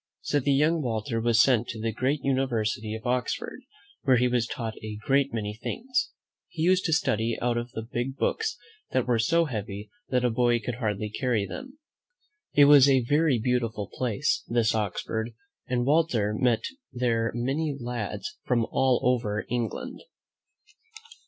[0.21, 3.61] So the young Walter was sent to the great University of Oxford,
[4.01, 6.09] where he was taught a great many things.
[6.47, 8.57] He used to study out of big books,
[8.93, 11.77] that were so heavy that a boy could hardly carry them.
[12.55, 15.35] It was a very beautiful place, this Oxford,
[15.67, 20.01] and Walter met there many lads from all over Eng land.